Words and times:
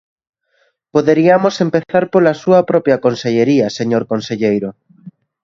Poderiamos 0.93 1.55
empezar 1.65 2.03
pola 2.13 2.33
súa 2.41 2.61
propia 2.71 3.01
Consellería, 3.05 3.67
señor 3.79 4.03
conselleiro. 4.11 4.69